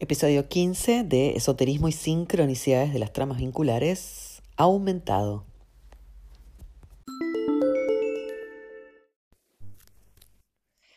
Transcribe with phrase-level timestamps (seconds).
[0.00, 5.46] Episodio 15 de Esoterismo y sincronicidades de las tramas vinculares aumentado.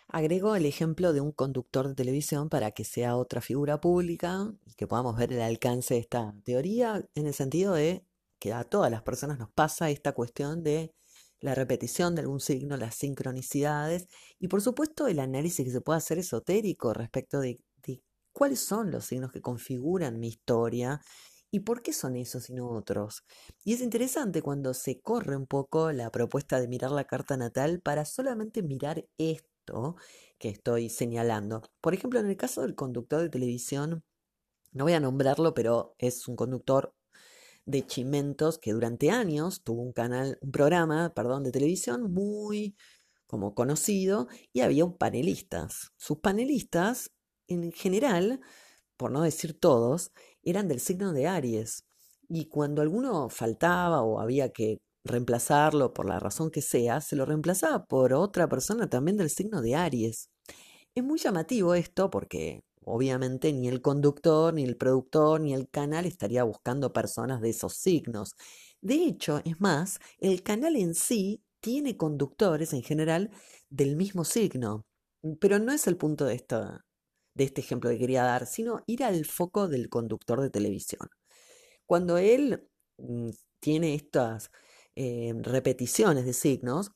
[0.07, 4.73] Agrego el ejemplo de un conductor de televisión para que sea otra figura pública y
[4.73, 8.03] que podamos ver el alcance de esta teoría en el sentido de
[8.39, 10.91] que a todas las personas nos pasa esta cuestión de
[11.39, 14.07] la repetición de algún signo, las sincronicidades
[14.39, 17.59] y por supuesto el análisis que se puede hacer esotérico respecto de
[18.37, 21.01] cuáles son los signos que configuran mi historia
[21.49, 23.23] y por qué son esos y no otros.
[23.63, 27.81] Y es interesante cuando se corre un poco la propuesta de mirar la carta natal
[27.81, 29.95] para solamente mirar esto
[30.37, 31.63] que estoy señalando.
[31.81, 34.03] Por ejemplo, en el caso del conductor de televisión,
[34.71, 36.93] no voy a nombrarlo, pero es un conductor
[37.65, 42.75] de Chimentos que durante años tuvo un canal, un programa, perdón, de televisión muy
[43.25, 45.91] como conocido y había un panelistas.
[45.97, 47.16] Sus panelistas
[47.47, 48.41] en general,
[48.97, 50.11] por no decir todos,
[50.43, 51.83] eran del signo de Aries.
[52.29, 57.25] Y cuando alguno faltaba o había que reemplazarlo por la razón que sea, se lo
[57.25, 60.29] reemplazaba por otra persona también del signo de Aries.
[60.95, 66.05] Es muy llamativo esto porque obviamente ni el conductor, ni el productor, ni el canal
[66.05, 68.33] estaría buscando personas de esos signos.
[68.81, 73.31] De hecho, es más, el canal en sí tiene conductores en general
[73.69, 74.83] del mismo signo.
[75.39, 76.85] Pero no es el punto de esta,
[77.37, 81.09] de este ejemplo que quería dar, sino ir al foco del conductor de televisión.
[81.85, 83.29] Cuando él mm,
[83.59, 84.51] tiene estas
[84.95, 86.91] eh, repeticiones de signos,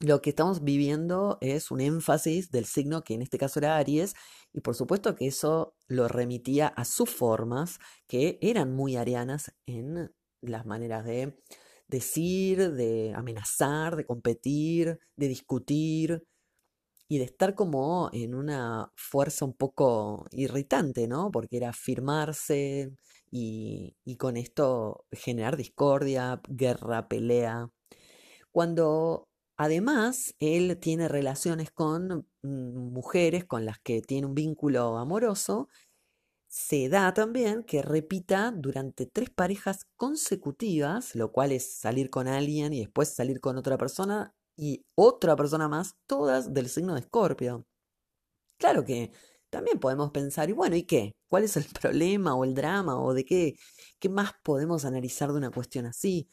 [0.00, 4.14] lo que estamos viviendo es un énfasis del signo que en este caso era Aries,
[4.52, 10.12] y por supuesto que eso lo remitía a sus formas, que eran muy arianas en
[10.40, 11.36] las maneras de
[11.88, 16.24] decir, de amenazar, de competir, de discutir,
[17.08, 21.30] y de estar como en una fuerza un poco irritante, ¿no?
[21.30, 22.92] Porque era afirmarse
[23.30, 27.70] y, y con esto generar discordia, guerra, pelea.
[28.52, 35.68] Cuando además él tiene relaciones con mm, mujeres con las que tiene un vínculo amoroso,
[36.48, 42.72] se da también que repita durante tres parejas consecutivas, lo cual es salir con alguien
[42.72, 47.64] y después salir con otra persona y otra persona más, todas del signo de Escorpio.
[48.58, 49.12] Claro que
[49.50, 51.12] también podemos pensar, y bueno, ¿y qué?
[51.28, 53.54] ¿Cuál es el problema o el drama o de qué,
[54.00, 56.28] qué más podemos analizar de una cuestión así?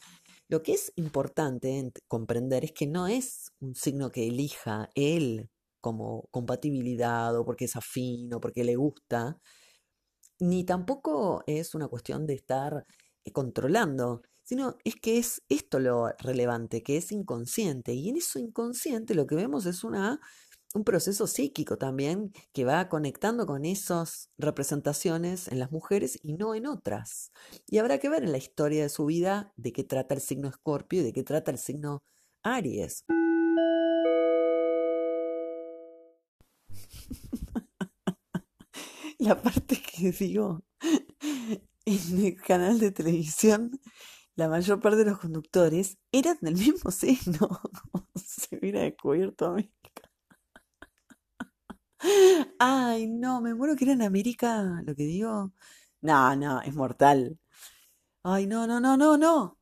[0.50, 5.50] Lo que es importante comprender es que no es un signo que elija él
[5.80, 9.40] como compatibilidad o porque es afín o porque le gusta,
[10.40, 12.85] ni tampoco es una cuestión de estar
[13.24, 17.94] eh, controlando sino es que es esto lo relevante, que es inconsciente.
[17.94, 20.22] Y en eso inconsciente lo que vemos es una,
[20.74, 26.54] un proceso psíquico también que va conectando con esas representaciones en las mujeres y no
[26.56, 27.32] en otras.
[27.68, 30.48] Y habrá que ver en la historia de su vida de qué trata el signo
[30.48, 32.04] Escorpio y de qué trata el signo
[32.44, 33.04] Aries.
[39.18, 40.62] la parte que digo
[41.86, 43.80] en el canal de televisión
[44.35, 47.62] la mayor parte de los conductores eran del mismo signo.
[48.16, 49.72] Se hubiera descubierto América.
[52.59, 55.53] Ay, no, me muero que era en América lo que digo.
[56.01, 57.40] No, no, es mortal.
[58.23, 59.57] Ay, no, no, no, no, no.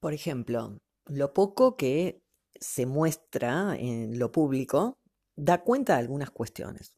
[0.00, 2.22] Por ejemplo, lo poco que
[2.58, 4.98] se muestra en lo público
[5.36, 6.94] da cuenta de algunas cuestiones.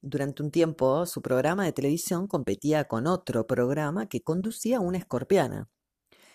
[0.00, 5.68] Durante un tiempo, su programa de televisión competía con otro programa que conducía una escorpiana.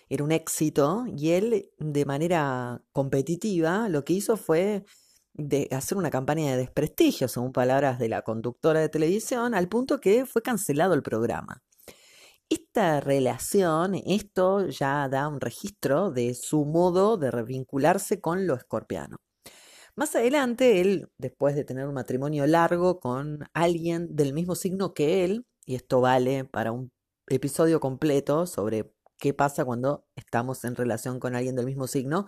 [0.09, 4.83] Era un éxito y él, de manera competitiva, lo que hizo fue
[5.71, 10.25] hacer una campaña de desprestigio, según palabras de la conductora de televisión, al punto que
[10.25, 11.63] fue cancelado el programa.
[12.49, 19.17] Esta relación, esto ya da un registro de su modo de revincularse con lo escorpiano.
[19.95, 25.23] Más adelante, él, después de tener un matrimonio largo con alguien del mismo signo que
[25.23, 26.91] él, y esto vale para un
[27.27, 32.25] episodio completo sobre qué pasa cuando estamos en relación con alguien del mismo signo,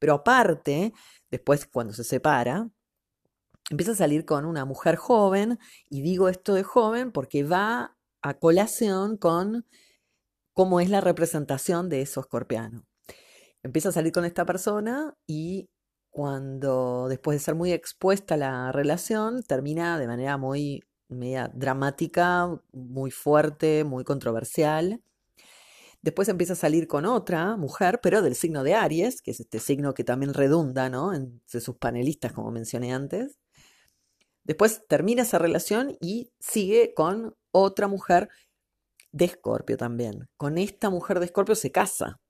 [0.00, 0.92] pero aparte,
[1.30, 2.68] después cuando se separa,
[3.70, 8.34] empieza a salir con una mujer joven, y digo esto de joven porque va a
[8.34, 9.64] colación con
[10.54, 12.84] cómo es la representación de eso escorpiano.
[13.62, 15.70] Empieza a salir con esta persona y
[16.10, 23.10] cuando después de ser muy expuesta la relación, termina de manera muy media dramática, muy
[23.10, 25.02] fuerte, muy controversial.
[26.02, 29.58] Después empieza a salir con otra mujer, pero del signo de Aries, que es este
[29.58, 31.12] signo que también redunda, ¿no?
[31.14, 33.38] Entre sus panelistas, como mencioné antes.
[34.44, 38.30] Después termina esa relación y sigue con otra mujer
[39.12, 40.28] de Escorpio también.
[40.36, 42.20] Con esta mujer de Escorpio se casa.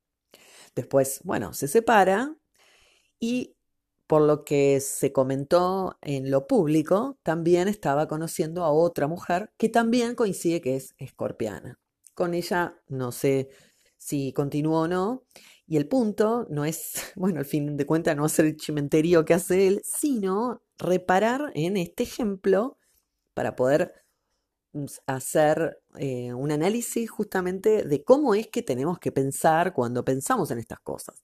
[0.75, 2.35] Después, bueno, se separa
[3.21, 3.57] y
[4.11, 9.69] por lo que se comentó en lo público, también estaba conociendo a otra mujer que
[9.69, 11.79] también coincide que es escorpiana.
[12.13, 13.51] Con ella no sé
[13.99, 15.23] si continúa o no.
[15.65, 19.35] Y el punto no es, bueno, al fin de cuentas, no hacer el chimenterío que
[19.35, 22.79] hace él, sino reparar en este ejemplo
[23.33, 23.95] para poder
[24.73, 30.51] mm, hacer eh, un análisis justamente de cómo es que tenemos que pensar cuando pensamos
[30.51, 31.23] en estas cosas.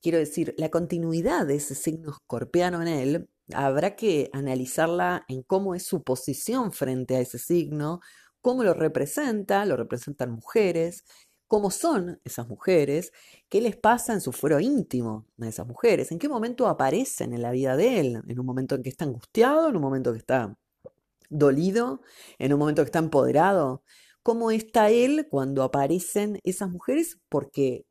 [0.00, 5.74] Quiero decir, la continuidad de ese signo escorpiano en él, habrá que analizarla en cómo
[5.74, 8.00] es su posición frente a ese signo,
[8.40, 11.04] cómo lo representa, lo representan mujeres,
[11.48, 13.12] cómo son esas mujeres,
[13.48, 17.42] qué les pasa en su fuero íntimo a esas mujeres, en qué momento aparecen en
[17.42, 20.18] la vida de él, en un momento en que está angustiado, en un momento que
[20.18, 20.56] está
[21.30, 22.02] dolido,
[22.38, 23.82] en un momento que está empoderado,
[24.22, 27.86] cómo está él cuando aparecen esas mujeres, porque,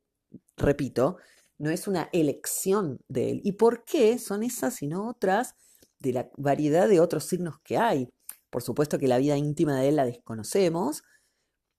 [0.55, 1.17] repito,
[1.57, 3.41] no es una elección de él.
[3.43, 5.55] ¿Y por qué son esas y no otras
[5.99, 8.09] de la variedad de otros signos que hay?
[8.49, 11.03] Por supuesto que la vida íntima de él la desconocemos,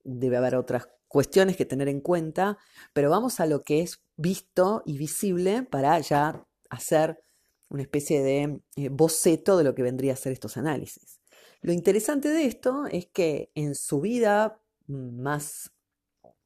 [0.03, 2.57] debe haber otras cuestiones que tener en cuenta,
[2.93, 7.21] pero vamos a lo que es visto y visible para ya hacer
[7.69, 11.19] una especie de eh, boceto de lo que vendría a ser estos análisis.
[11.61, 15.71] Lo interesante de esto es que en su vida más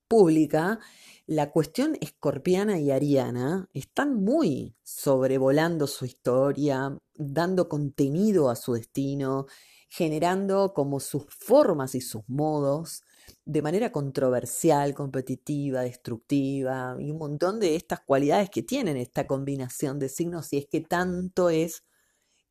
[0.08, 0.80] pública,
[1.26, 9.46] la cuestión escorpiana y ariana están muy sobrevolando su historia, dando contenido a su destino,
[9.90, 13.04] generando como sus formas y sus modos
[13.46, 20.00] de manera controversial, competitiva, destructiva y un montón de estas cualidades que tienen esta combinación
[20.00, 21.84] de signos y es que tanto es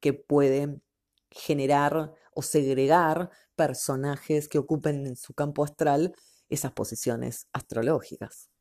[0.00, 0.82] que pueden
[1.30, 6.14] generar o segregar personajes que ocupen en su campo astral
[6.48, 8.51] esas posiciones astrológicas.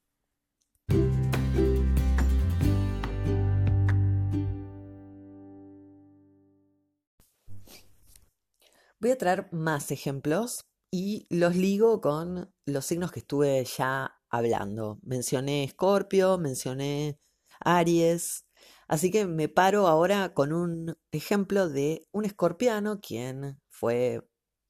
[9.01, 14.99] Voy a traer más ejemplos y los ligo con los signos que estuve ya hablando.
[15.01, 17.19] Mencioné Escorpio, mencioné
[17.61, 18.45] Aries,
[18.87, 24.21] así que me paro ahora con un ejemplo de un escorpiano quien fue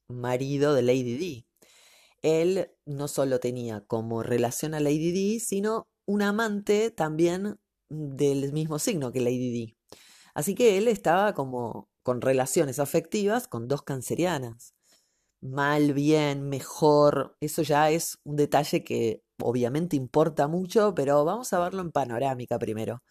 [0.07, 1.45] marido de Lady D.
[2.22, 8.80] Él no solo tenía como relación a Lady D, sino un amante también del mismo
[8.80, 9.78] signo que Lady D.
[10.33, 14.74] Así que él estaba como con relaciones afectivas con dos cancerianas
[15.42, 21.59] mal, bien, mejor, eso ya es un detalle que obviamente importa mucho, pero vamos a
[21.59, 23.03] verlo en panorámica primero.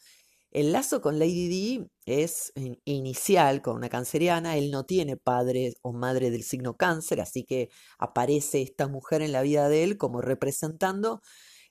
[0.52, 2.52] El lazo con Lady D es
[2.84, 7.70] inicial con una canceriana, él no tiene padre o madre del signo cáncer, así que
[7.98, 11.22] aparece esta mujer en la vida de él como representando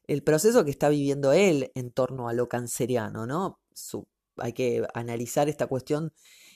[0.08, 3.60] el proceso que está viviendo él en torno a lo canceriano, ¿no?
[4.38, 6.14] hay que analizar esta cuestión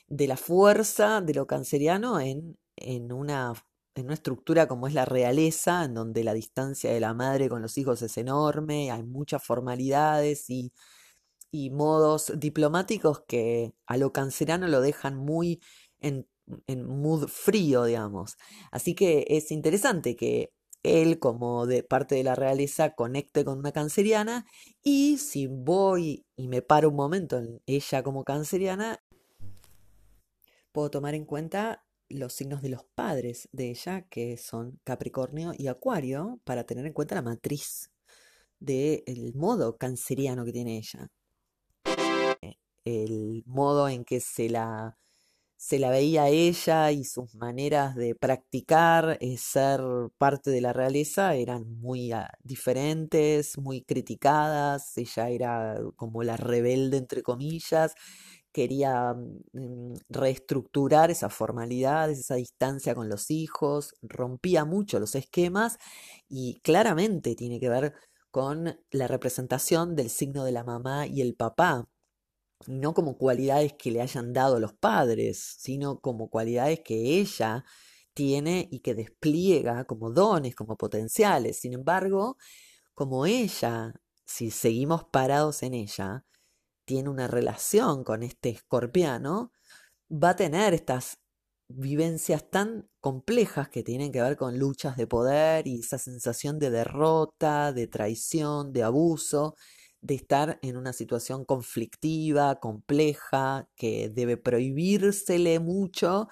[0.07, 3.53] de la fuerza de lo canceriano en, en una
[3.95, 7.61] en una estructura como es la realeza, en donde la distancia de la madre con
[7.61, 10.71] los hijos es enorme, hay muchas formalidades y,
[11.51, 15.61] y modos diplomáticos que a lo cancerano lo dejan muy
[15.99, 16.27] en,
[16.67, 18.37] en mood frío, digamos.
[18.71, 20.51] Así que es interesante que
[20.83, 24.45] él, como de parte de la realeza, conecte con una canceriana
[24.83, 28.99] y si voy y me paro un momento en ella como canceriana,
[30.73, 35.67] puedo tomar en cuenta los signos de los padres de ella, que son Capricornio y
[35.67, 37.91] Acuario, para tener en cuenta la matriz
[38.59, 41.09] del modo canceriano que tiene ella.
[42.85, 44.97] El modo en que se la,
[45.55, 49.81] se la veía ella y sus maneras de practicar eh, ser
[50.17, 54.97] parte de la realeza eran muy ah, diferentes, muy criticadas.
[54.97, 57.93] Ella era como la rebelde, entre comillas,
[58.53, 65.77] quería mm, reestructurar esas formalidades, esa distancia con los hijos, rompía mucho los esquemas
[66.29, 67.93] y claramente tiene que ver
[68.31, 71.89] con la representación del signo de la mamá y el papá,
[72.67, 77.65] no como cualidades que le hayan dado los padres, sino como cualidades que ella
[78.13, 81.59] tiene y que despliega como dones, como potenciales.
[81.59, 82.37] Sin embargo,
[82.95, 83.93] como ella,
[84.25, 86.25] si seguimos parados en ella,
[86.85, 89.51] tiene una relación con este escorpiano,
[90.11, 91.19] va a tener estas
[91.67, 96.69] vivencias tan complejas que tienen que ver con luchas de poder y esa sensación de
[96.69, 99.55] derrota, de traición, de abuso,
[100.01, 106.27] de estar en una situación conflictiva, compleja, que debe prohibírsele mucho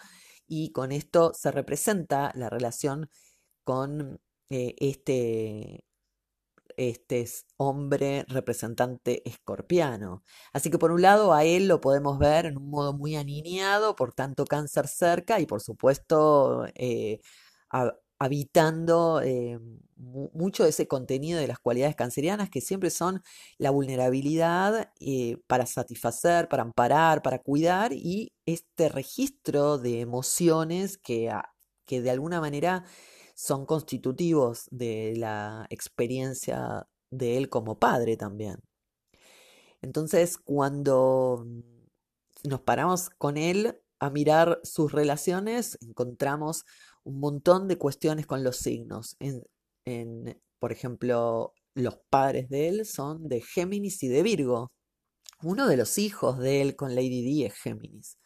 [0.48, 3.10] y con esto se representa la relación
[3.64, 5.86] con eh, este,
[6.78, 7.26] este
[7.58, 10.24] hombre representante escorpiano.
[10.54, 13.96] Así que por un lado a él lo podemos ver en un modo muy aniñado,
[13.96, 17.20] por tanto cáncer cerca y por supuesto eh,
[18.20, 19.60] habitando eh,
[19.98, 23.22] mucho de ese contenido de las cualidades cancerianas que siempre son
[23.58, 24.92] la vulnerabilidad
[25.48, 31.32] para satisfacer, para amparar, para cuidar y este registro de emociones que,
[31.86, 32.86] que de alguna manera
[33.42, 38.58] son constitutivos de la experiencia de él como padre también.
[39.82, 41.48] Entonces, cuando
[42.44, 46.66] nos paramos con él a mirar sus relaciones, encontramos
[47.04, 49.18] un montón de cuestiones con los signos.
[49.86, 54.72] En, por ejemplo, los padres de él son de Géminis y de Virgo.
[55.42, 58.20] Uno de los hijos de él con Lady D es Géminis.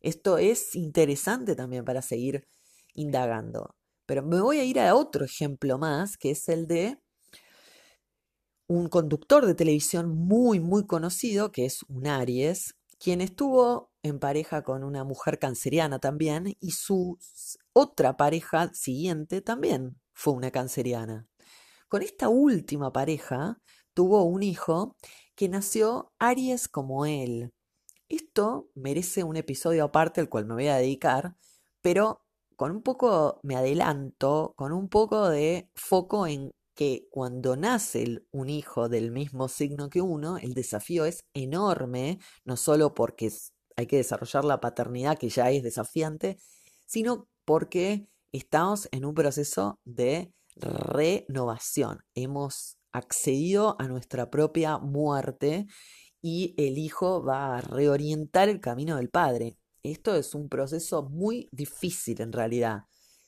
[0.00, 2.46] Esto es interesante también para seguir
[2.94, 3.74] indagando.
[4.10, 6.98] Pero me voy a ir a otro ejemplo más, que es el de
[8.66, 14.64] un conductor de televisión muy, muy conocido, que es un Aries, quien estuvo en pareja
[14.64, 17.18] con una mujer canceriana también, y su
[17.72, 21.28] otra pareja siguiente también fue una canceriana.
[21.86, 23.60] Con esta última pareja
[23.94, 24.96] tuvo un hijo
[25.36, 27.52] que nació Aries como él.
[28.08, 31.36] Esto merece un episodio aparte al cual me voy a dedicar,
[31.80, 32.24] pero
[32.60, 38.50] con un poco, me adelanto, con un poco de foco en que cuando nace un
[38.50, 43.32] hijo del mismo signo que uno, el desafío es enorme, no solo porque
[43.76, 46.36] hay que desarrollar la paternidad que ya es desafiante,
[46.84, 52.00] sino porque estamos en un proceso de renovación.
[52.14, 55.66] Hemos accedido a nuestra propia muerte
[56.20, 59.56] y el hijo va a reorientar el camino del padre.
[59.82, 62.84] Esto es un proceso muy difícil en realidad.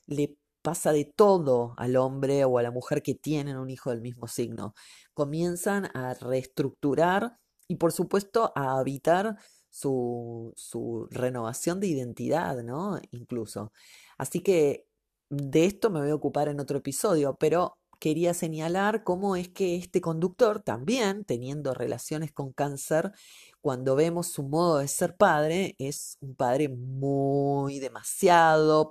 [0.07, 4.01] Le pasa de todo al hombre o a la mujer que tienen un hijo del
[4.01, 4.75] mismo signo.
[5.15, 9.37] Comienzan a reestructurar y por supuesto a habitar
[9.71, 13.01] su, su renovación de identidad, ¿no?
[13.11, 13.73] Incluso.
[14.19, 14.87] Así que
[15.31, 19.77] de esto me voy a ocupar en otro episodio, pero quería señalar cómo es que
[19.77, 23.13] este conductor también, teniendo relaciones con cáncer,
[23.61, 28.91] cuando vemos su modo de ser padre, es un padre muy demasiado,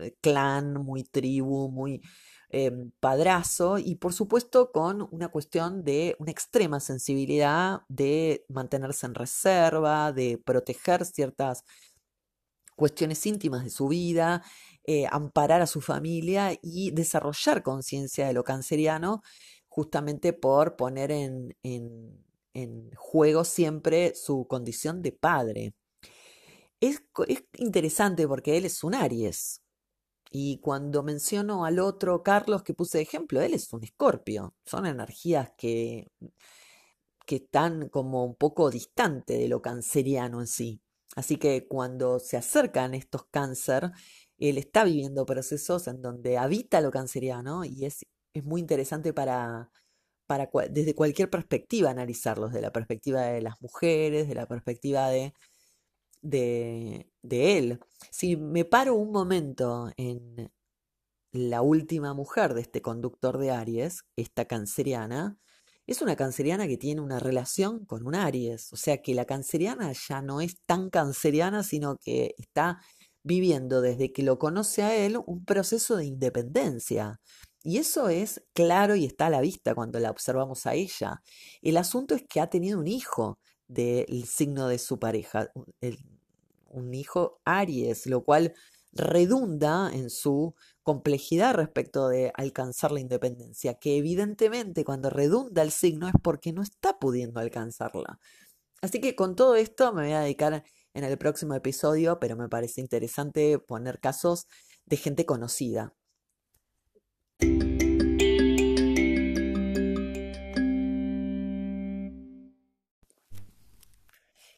[0.00, 2.02] eh, clan, muy tribu, muy
[2.50, 9.14] em, padrazo y por supuesto con una cuestión de una extrema sensibilidad de mantenerse en
[9.14, 11.62] reserva, de proteger ciertas
[12.74, 14.42] cuestiones íntimas de su vida,
[14.88, 19.22] eh, amparar a su familia y desarrollar conciencia de lo canceriano
[19.68, 21.54] justamente por poner en
[22.62, 25.74] en juego siempre su condición de padre.
[26.80, 29.62] Es, es, interesante porque él es un Aries.
[30.30, 34.54] Y cuando menciono al otro Carlos que puse de ejemplo, él es un Escorpio.
[34.66, 36.10] Son energías que,
[37.26, 40.82] que están como un poco distante de lo canceriano en sí.
[41.16, 43.92] Así que cuando se acercan estos cáncer,
[44.38, 49.70] él está viviendo procesos en donde habita lo canceriano y es, es muy interesante para,
[50.70, 55.32] desde cualquier perspectiva analizarlos, de la perspectiva de las mujeres, de la perspectiva de,
[56.22, 57.80] de, de él.
[58.10, 60.50] Si me paro un momento en
[61.32, 65.38] la última mujer de este conductor de Aries, esta canceriana,
[65.86, 69.92] es una canceriana que tiene una relación con un Aries, o sea que la canceriana
[69.92, 72.80] ya no es tan canceriana, sino que está
[73.28, 77.20] viviendo desde que lo conoce a él un proceso de independencia.
[77.62, 81.22] Y eso es claro y está a la vista cuando la observamos a ella.
[81.60, 85.52] El asunto es que ha tenido un hijo del signo de su pareja,
[86.70, 88.54] un hijo Aries, lo cual
[88.92, 96.08] redunda en su complejidad respecto de alcanzar la independencia, que evidentemente cuando redunda el signo
[96.08, 98.18] es porque no está pudiendo alcanzarla.
[98.80, 102.48] Así que con todo esto me voy a dedicar en el próximo episodio, pero me
[102.48, 104.46] parece interesante poner casos
[104.86, 105.94] de gente conocida.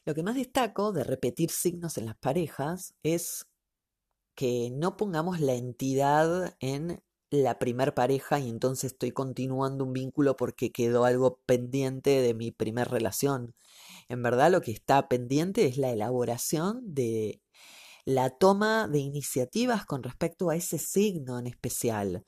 [0.03, 3.45] Lo que más destaco de repetir signos en las parejas es
[4.35, 10.35] que no pongamos la entidad en la primer pareja y entonces estoy continuando un vínculo
[10.35, 13.55] porque quedó algo pendiente de mi primer relación.
[14.09, 17.41] En verdad lo que está pendiente es la elaboración de
[18.03, 22.25] la toma de iniciativas con respecto a ese signo en especial.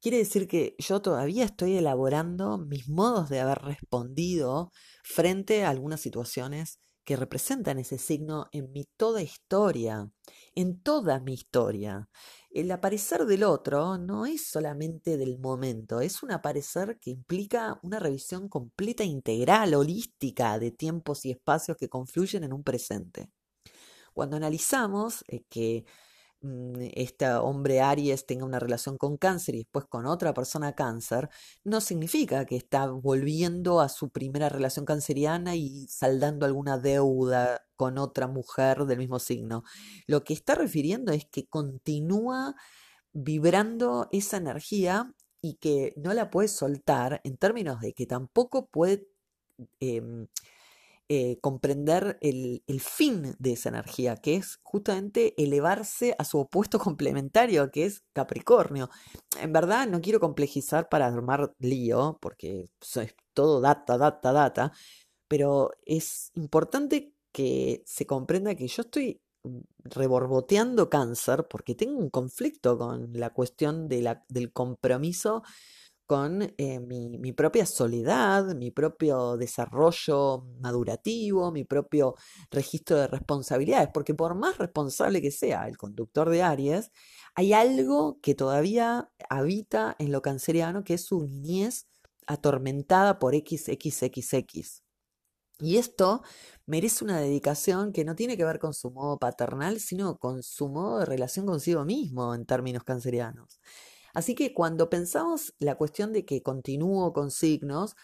[0.00, 4.70] Quiere decir que yo todavía estoy elaborando mis modos de haber respondido
[5.02, 10.10] frente a algunas situaciones que representan ese signo en mi toda historia,
[10.54, 12.08] en toda mi historia.
[12.50, 17.98] El aparecer del otro no es solamente del momento, es un aparecer que implica una
[17.98, 23.30] revisión completa, integral, holística de tiempos y espacios que confluyen en un presente.
[24.12, 25.84] Cuando analizamos eh, que
[26.42, 31.28] este hombre Aries tenga una relación con cáncer y después con otra persona cáncer,
[31.64, 37.98] no significa que está volviendo a su primera relación canceriana y saldando alguna deuda con
[37.98, 39.62] otra mujer del mismo signo.
[40.06, 42.56] Lo que está refiriendo es que continúa
[43.12, 49.08] vibrando esa energía y que no la puede soltar en términos de que tampoco puede
[49.80, 50.26] em,
[51.08, 57.70] eh, comprender el, fin de esa energía, que es justamente elevarse a su opuesto complementario,
[57.70, 58.88] que es Capricornio.
[59.40, 64.72] En verdad, no quiero complejizar para armar lío, porque es todo data, data, data,
[65.28, 69.20] pero es importante que se comprenda que yo estoy
[69.84, 75.42] reborboteando cáncer porque tengo un conflicto con la cuestión de la, del compromiso
[76.06, 82.14] con eh, mi, propia soledad, mi propio desarrollo madurativo, mi propio
[82.50, 86.90] registro de responsabilidades, porque por más responsable que sea el conductor de Aries,
[87.34, 91.86] hay algo que todavía habita en lo canceriano, que es su niñez
[92.26, 94.82] atormentada por XXXX.
[95.60, 96.22] Y esto
[96.66, 100.68] merece una dedicación que no tiene que ver con su modo paternal, sino con su
[100.68, 103.60] modo de relación consigo mismo en términos cancerianos.
[104.12, 107.94] Así que cuando pensamos la cuestión de que continúo con signos,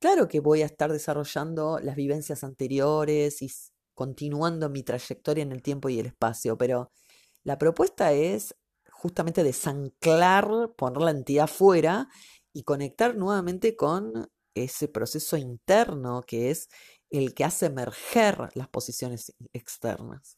[0.00, 3.50] claro que voy a estar desarrollando las vivencias anteriores y
[3.94, 6.92] continuando mi trayectoria en el tiempo y el espacio, pero
[7.42, 8.54] la propuesta es
[8.90, 12.08] justamente desanclar, poner la entidad fuera
[12.52, 16.68] y conectar nuevamente con ese proceso interno que es
[17.10, 20.36] el que hace emerger las posiciones externas.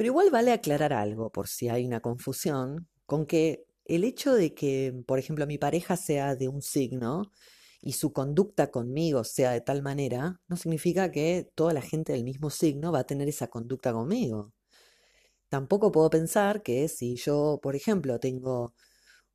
[0.00, 4.54] Pero igual vale aclarar algo, por si hay una confusión, con que el hecho de
[4.54, 7.30] que, por ejemplo, mi pareja sea de un signo
[7.82, 12.24] y su conducta conmigo sea de tal manera, no significa que toda la gente del
[12.24, 14.54] mismo signo va a tener esa conducta conmigo.
[15.50, 18.72] Tampoco puedo pensar que si yo, por ejemplo, tengo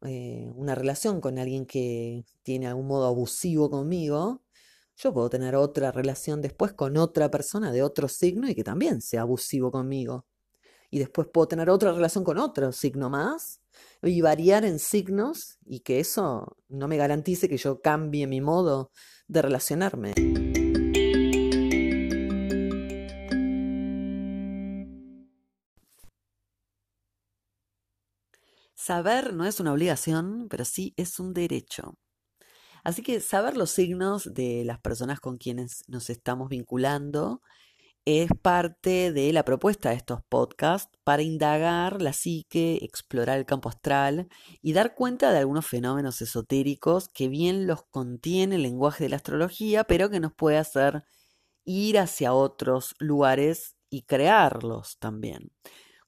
[0.02, 4.42] eh, una relación con alguien que tiene algún modo abusivo conmigo,
[4.98, 9.02] yo puedo tener otra relación después con otra persona de otro signo y que también
[9.02, 10.26] sea abusivo conmigo
[10.90, 13.62] y después puedo tener otra relación con otro signo más
[14.02, 18.92] y variar en signos y que eso no me garantice que yo cambie mi modo
[19.28, 20.14] de relacionarme.
[28.86, 31.98] Saber no es una obligación, pero sí es un derecho.
[32.84, 37.42] Así que saber los signos de las personas con quienes nos estamos vinculando
[38.06, 43.68] es parte de la propuesta de estos podcasts para indagar la psique, explorar el campo
[43.68, 44.30] astral
[44.62, 49.16] y dar cuenta de algunos fenómenos esotéricos que bien los contiene el lenguaje de la
[49.16, 51.04] astrología, pero que nos puede hacer
[51.64, 55.52] ir hacia otros lugares y crearlos también.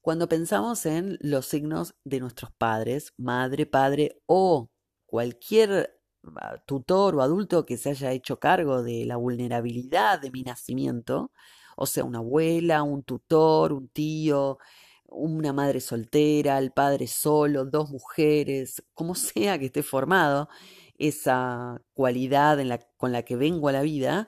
[0.01, 4.69] Cuando pensamos en los signos de nuestros padres, madre, padre o
[5.07, 5.99] cualquier
[6.35, 11.31] ah, tutor o adulto que se haya hecho cargo de la vulnerabilidad de mi nacimiento,
[11.77, 14.57] o sea, una abuela, un tutor, un tío,
[15.05, 20.49] una madre soltera, el padre solo, dos mujeres, como sea que esté formado,
[20.97, 22.59] esa cualidad
[22.97, 24.27] con la que vengo a la vida,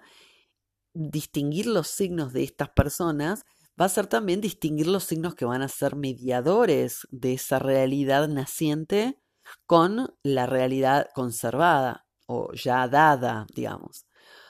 [0.93, 3.45] distinguir los signos de estas personas
[3.79, 8.27] va a ser también distinguir los signos que van a ser mediadores de esa realidad
[8.27, 9.19] naciente
[9.65, 14.05] con la realidad conservada o ya dada, digamos.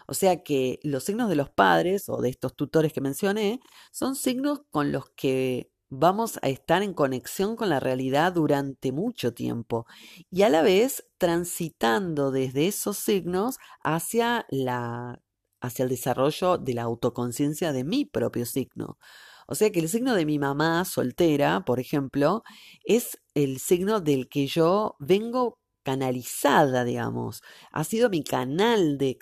[0.10, 3.60] O sea que los signos de los padres o de estos tutores que mencioné
[3.92, 9.36] son signos con los que vamos a estar en conexión con la realidad durante mucho
[9.36, 9.86] tiempo
[10.32, 15.22] y a la vez transitando desde esos signos hacia la
[15.62, 18.98] hacia el desarrollo de la autoconciencia de mi propio signo.
[19.46, 22.44] O sea que el signo de mi mamá soltera, por ejemplo,
[22.84, 25.59] es el signo del que yo vengo
[25.90, 27.42] canalizada, digamos.
[27.72, 29.18] Ha sido mi canal de,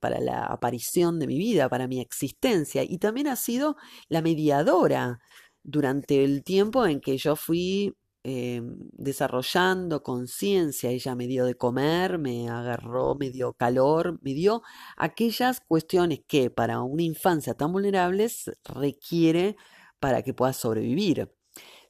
[0.00, 2.82] para la aparición de mi vida, para mi existencia.
[2.82, 3.76] Y también ha sido
[4.08, 5.18] la mediadora
[5.62, 7.94] durante el tiempo en que yo fui
[8.24, 14.62] eh, desarrollando conciencia, ella me dio de comer, me agarró, me dio calor, me dio
[14.96, 18.28] aquellas cuestiones que para una infancia tan vulnerable
[18.64, 19.56] requiere
[20.00, 21.30] para que pueda sobrevivir.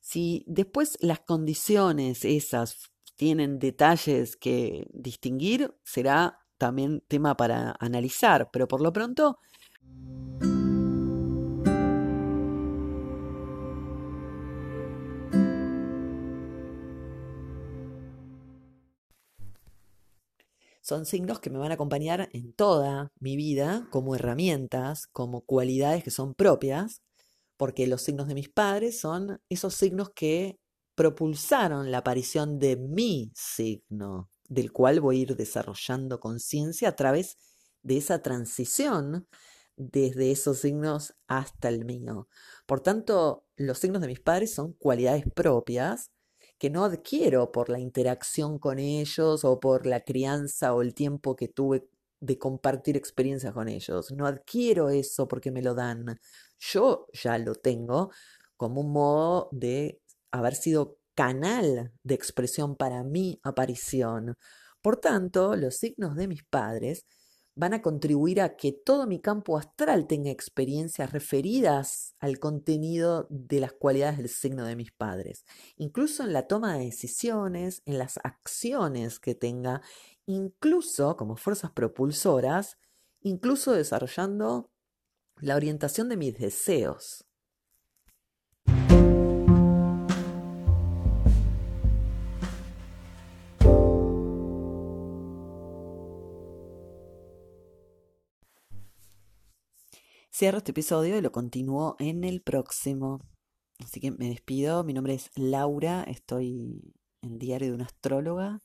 [0.00, 8.68] Si después las condiciones esas tienen detalles que distinguir, será también tema para analizar, pero
[8.68, 9.38] por lo pronto
[20.81, 26.02] Son signos que me van a acompañar en toda mi vida como herramientas, como cualidades
[26.02, 27.02] que son propias,
[27.59, 30.59] porque los signos de mis padres son esos signos que
[30.99, 37.37] propulsaron la aparición de mi signo, del cual voy a ir desarrollando conciencia a través
[37.83, 39.29] de esa transición
[39.77, 42.27] desde esos signos hasta el mío.
[42.67, 46.11] Por tanto, los signos de mis padres son cualidades propias
[46.59, 51.37] que no adquiero por la interacción con ellos o por la crianza o el tiempo
[51.37, 54.11] que tuve de compartir experiencias con ellos.
[54.11, 56.19] No adquiero eso porque me lo dan.
[56.59, 58.11] Yo ya lo tengo
[58.57, 64.37] como un modo de haber sido canal de expresión para mi aparición.
[64.83, 67.05] Por tanto, los signos de mis padres
[67.59, 73.59] van a contribuir a que todo mi campo astral tenga experiencias referidas al contenido de
[73.59, 75.45] las cualidades del signo de mis padres,
[75.77, 79.83] incluso en la toma de decisiones, en las acciones que tenga,
[80.25, 82.79] incluso como fuerzas propulsoras,
[83.23, 84.71] incluso desarrollando
[85.41, 87.28] la orientación de mis deseos.
[100.38, 103.18] Cierro este episodio y lo continúo en el próximo.
[103.81, 104.85] Así que me despido.
[104.85, 106.05] Mi nombre es Laura.
[106.05, 108.62] Estoy en Diario de una Astróloga,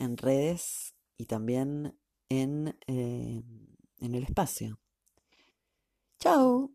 [0.00, 1.96] en redes y también
[2.28, 3.40] en, eh,
[4.00, 4.80] en el espacio.
[6.18, 6.72] Chao.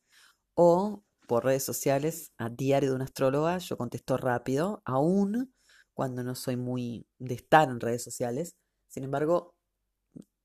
[0.55, 3.59] o por redes sociales a Diario de una Astróloga.
[3.59, 5.53] Yo contesto rápido, aún
[5.93, 8.55] cuando no soy muy de estar en redes sociales.
[8.87, 9.53] Sin embargo,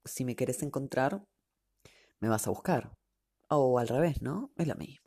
[0.04, 1.24] si me querés encontrar,
[2.20, 2.92] me vas a buscar.
[3.48, 4.52] O al revés, ¿no?
[4.58, 5.03] Es lo mismo.